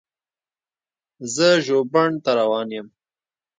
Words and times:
زه 1.33 1.47
ژوبڼ 1.65 2.09
ته 2.23 2.31
روان 2.39 2.69
یم. 2.75 2.87